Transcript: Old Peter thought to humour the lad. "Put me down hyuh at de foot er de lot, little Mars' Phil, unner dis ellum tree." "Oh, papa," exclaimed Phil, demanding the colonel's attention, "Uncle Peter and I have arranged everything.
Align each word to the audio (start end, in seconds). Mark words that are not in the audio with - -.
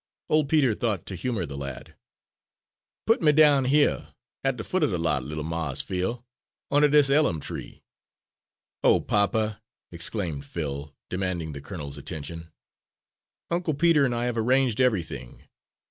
Old 0.29 0.49
Peter 0.49 0.73
thought 0.73 1.05
to 1.05 1.15
humour 1.15 1.45
the 1.45 1.55
lad. 1.55 1.95
"Put 3.05 3.21
me 3.21 3.31
down 3.31 3.65
hyuh 3.65 4.15
at 4.43 4.57
de 4.57 4.63
foot 4.63 4.83
er 4.83 4.87
de 4.87 4.97
lot, 4.97 5.23
little 5.23 5.43
Mars' 5.43 5.79
Phil, 5.81 6.25
unner 6.71 6.87
dis 6.89 7.11
ellum 7.11 7.39
tree." 7.39 7.83
"Oh, 8.83 8.99
papa," 8.99 9.61
exclaimed 9.91 10.43
Phil, 10.43 10.91
demanding 11.11 11.53
the 11.53 11.61
colonel's 11.61 11.99
attention, 11.99 12.51
"Uncle 13.51 13.75
Peter 13.75 14.03
and 14.03 14.15
I 14.15 14.25
have 14.25 14.39
arranged 14.39 14.81
everything. 14.81 15.43